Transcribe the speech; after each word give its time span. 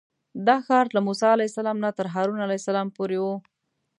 دا 0.47 0.55
ښار 0.65 0.85
له 0.95 1.01
موسی 1.07 1.27
علیه 1.33 1.49
السلام 1.51 1.77
نه 1.85 1.89
تر 1.97 2.07
هارون 2.13 2.39
علیه 2.45 2.59
السلام 2.61 2.87
پورې 2.97 3.17
و. 3.23 3.25